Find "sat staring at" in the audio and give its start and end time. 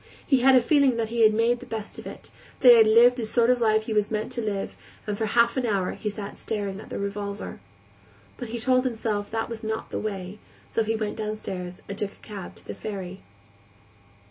6.09-6.89